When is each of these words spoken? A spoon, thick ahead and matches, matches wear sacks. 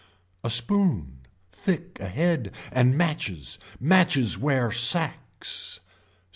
A 0.43 0.49
spoon, 0.49 1.27
thick 1.51 1.99
ahead 1.99 2.55
and 2.71 2.97
matches, 2.97 3.59
matches 3.79 4.35
wear 4.35 4.71
sacks. 4.71 5.79